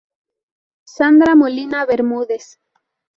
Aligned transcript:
Sandra 0.93 1.35
Molina 1.35 1.85
Bermúdez. 1.85 2.57